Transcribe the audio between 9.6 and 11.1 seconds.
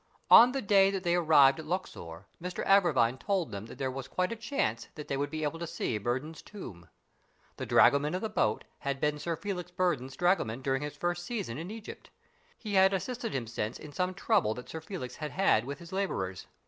Burdon's dragoman during his